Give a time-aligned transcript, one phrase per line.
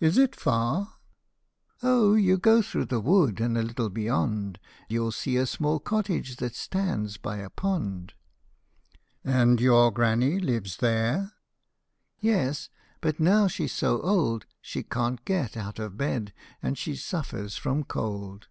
[0.00, 0.94] Is it far?""
[1.84, 4.58] Oh, you go through the wood, and a little beyond
[4.88, 8.14] You '11 see a small cottage that stands by a pond.""
[9.24, 11.34] And your granny lives there?""
[12.18, 12.68] Yes;
[13.00, 17.56] but now she 's so old She can't get out of bed and she suffers
[17.56, 18.48] from cold."